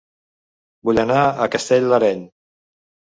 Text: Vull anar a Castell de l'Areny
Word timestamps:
Vull 0.87 1.01
anar 1.01 1.19
a 1.43 1.47
Castell 1.57 1.85
de 1.87 1.91
l'Areny 1.93 2.25